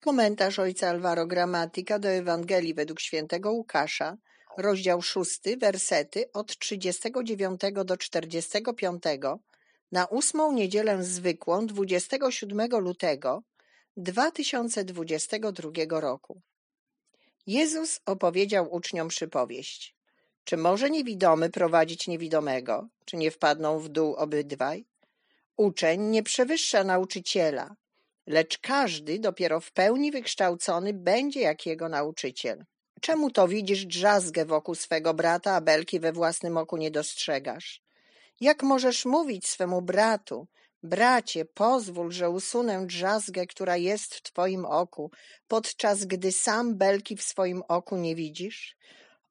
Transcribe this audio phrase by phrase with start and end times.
[0.00, 4.16] Komentarz ojca Alvaro Gramatika do Ewangelii według świętego Łukasza,
[4.56, 9.02] rozdział 6, wersety od 39 do 45
[9.92, 13.42] na ósmą niedzielę zwykłą 27 lutego
[13.96, 16.40] 2022 roku.
[17.46, 19.94] Jezus opowiedział uczniom przypowieść.
[20.44, 22.88] Czy może niewidomy prowadzić niewidomego?
[23.04, 24.86] Czy nie wpadną w dół obydwaj?
[25.56, 27.76] Uczeń nie przewyższa nauczyciela,
[28.28, 32.64] lecz każdy dopiero w pełni wykształcony będzie jak jego nauczyciel.
[33.00, 37.82] Czemu to widzisz drzazgę wokół swego brata, a belki we własnym oku nie dostrzegasz?
[38.40, 40.46] Jak możesz mówić swemu bratu,
[40.82, 45.10] bracie, pozwól, że usunę drzazgę, która jest w twoim oku,
[45.48, 48.76] podczas gdy sam belki w swoim oku nie widzisz?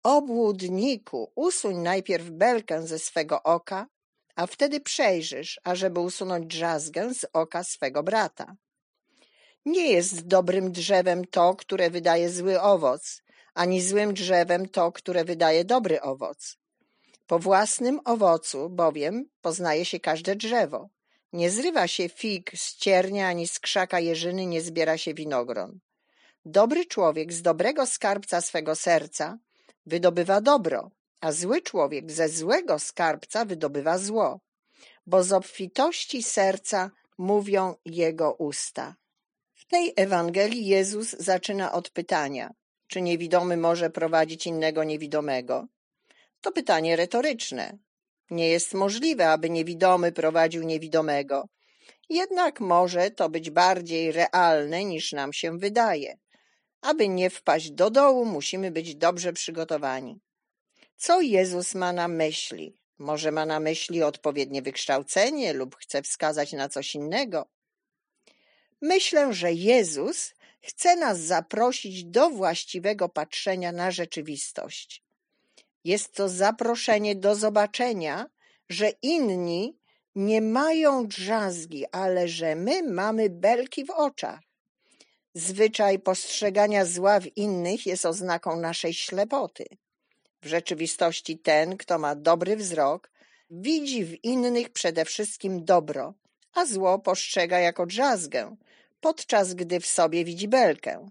[0.03, 3.87] Obłudniku, usuń najpierw belkę ze swego oka,
[4.35, 8.55] a wtedy przejrzysz, ażeby usunąć drzazgę z oka swego brata.
[9.67, 13.21] Nie jest dobrym drzewem to, które wydaje zły owoc,
[13.53, 16.57] ani złym drzewem to, które wydaje dobry owoc.
[17.25, 20.89] Po własnym owocu bowiem poznaje się każde drzewo.
[21.33, 25.79] Nie zrywa się fig z ciernia, ani z krzaka jeżyny nie zbiera się winogron.
[26.45, 29.37] Dobry człowiek z dobrego skarbca swego serca
[29.85, 34.39] wydobywa dobro, a zły człowiek ze złego skarbca wydobywa zło,
[35.07, 38.95] bo z obfitości serca mówią jego usta.
[39.69, 42.53] Tej Ewangelii Jezus zaczyna od pytania,
[42.87, 45.67] czy niewidomy może prowadzić innego niewidomego?
[46.41, 47.77] To pytanie retoryczne.
[48.29, 51.47] Nie jest możliwe, aby niewidomy prowadził niewidomego.
[52.09, 56.17] Jednak może to być bardziej realne niż nam się wydaje.
[56.81, 60.19] Aby nie wpaść do dołu, musimy być dobrze przygotowani.
[60.97, 62.77] Co Jezus ma na myśli?
[62.97, 67.56] Może ma na myśli odpowiednie wykształcenie lub chce wskazać na coś innego?
[68.81, 75.03] Myślę, że Jezus chce nas zaprosić do właściwego patrzenia na rzeczywistość.
[75.83, 78.25] Jest to zaproszenie do zobaczenia,
[78.69, 79.77] że inni
[80.15, 84.39] nie mają drzazgi, ale że my mamy belki w oczach.
[85.33, 89.65] Zwyczaj postrzegania zła w innych jest oznaką naszej ślepoty.
[90.41, 93.11] W rzeczywistości ten, kto ma dobry wzrok,
[93.49, 96.13] widzi w innych przede wszystkim dobro,
[96.53, 98.55] a zło postrzega jako drzazgę,
[98.99, 101.09] podczas gdy w sobie widzi belkę.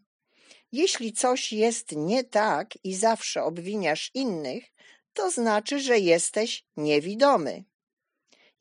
[0.73, 4.65] Jeśli coś jest nie tak i zawsze obwiniasz innych,
[5.13, 7.65] to znaczy, że jesteś niewidomy.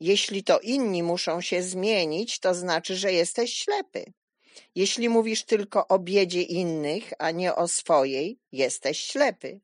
[0.00, 4.12] Jeśli to inni muszą się zmienić, to znaczy, że jesteś ślepy.
[4.74, 9.60] Jeśli mówisz tylko o biedzie innych, a nie o swojej, jesteś ślepy.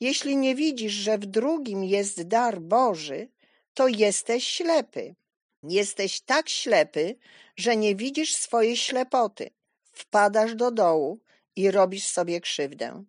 [0.00, 3.28] Jeśli nie widzisz, że w drugim jest dar Boży,
[3.74, 5.14] to jesteś ślepy.
[5.62, 7.16] Jesteś tak ślepy,
[7.56, 9.50] że nie widzisz swojej ślepoty.
[9.92, 11.20] Wpadasz do dołu
[11.56, 13.04] i robisz sobie krzywdę.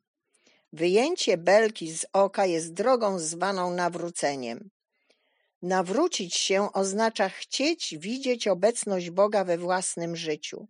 [0.73, 4.69] Wyjęcie belki z oka jest drogą zwaną nawróceniem.
[5.61, 10.67] Nawrócić się oznacza chcieć widzieć obecność Boga we własnym życiu.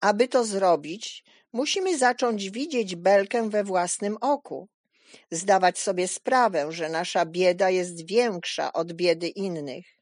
[0.00, 4.68] Aby to zrobić, musimy zacząć widzieć belkę we własnym oku,
[5.30, 9.93] zdawać sobie sprawę, że nasza bieda jest większa od biedy innych.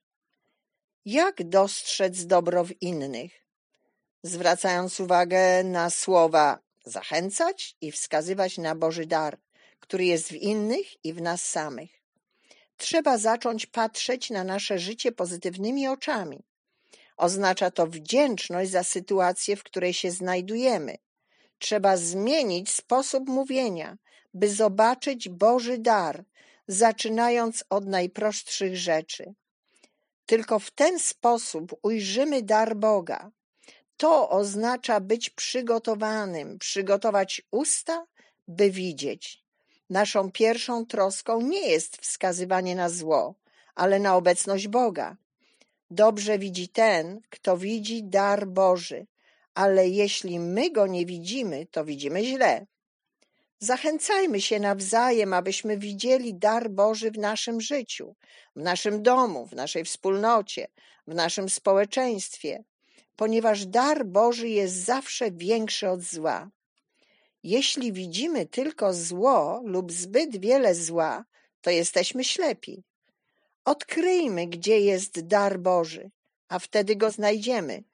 [1.04, 3.32] Jak dostrzec dobro w innych?
[4.22, 9.38] Zwracając uwagę na słowa zachęcać i wskazywać na Boży dar,
[9.80, 12.02] który jest w innych i w nas samych.
[12.76, 16.44] Trzeba zacząć patrzeć na nasze życie pozytywnymi oczami.
[17.16, 20.96] Oznacza to wdzięczność za sytuację, w której się znajdujemy.
[21.58, 23.96] Trzeba zmienić sposób mówienia,
[24.34, 26.24] by zobaczyć Boży dar,
[26.68, 29.34] zaczynając od najprostszych rzeczy.
[30.26, 33.30] Tylko w ten sposób ujrzymy dar Boga.
[33.96, 38.06] To oznacza być przygotowanym, przygotować usta,
[38.48, 39.42] by widzieć.
[39.90, 43.34] Naszą pierwszą troską nie jest wskazywanie na zło,
[43.74, 45.16] ale na obecność Boga.
[45.90, 49.06] Dobrze widzi ten, kto widzi dar Boży,
[49.54, 52.66] ale jeśli my go nie widzimy, to widzimy źle.
[53.62, 58.14] Zachęcajmy się nawzajem, abyśmy widzieli dar Boży w naszym życiu,
[58.56, 60.68] w naszym domu, w naszej wspólnocie,
[61.06, 62.64] w naszym społeczeństwie,
[63.16, 66.50] ponieważ dar Boży jest zawsze większy od zła.
[67.42, 71.24] Jeśli widzimy tylko zło lub zbyt wiele zła,
[71.60, 72.82] to jesteśmy ślepi.
[73.64, 76.10] Odkryjmy, gdzie jest dar Boży,
[76.48, 77.84] a wtedy go znajdziemy.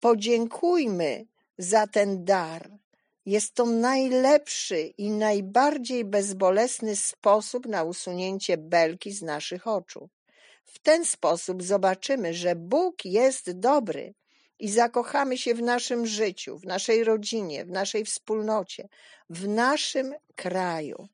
[0.00, 1.26] Podziękujmy
[1.58, 2.83] za ten dar
[3.26, 10.08] jest to najlepszy i najbardziej bezbolesny sposób na usunięcie belki z naszych oczu.
[10.64, 14.14] W ten sposób zobaczymy, że Bóg jest dobry
[14.58, 18.88] i zakochamy się w naszym życiu, w naszej rodzinie, w naszej wspólnocie,
[19.30, 21.08] w naszym kraju.